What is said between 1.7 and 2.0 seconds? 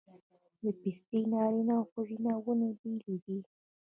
او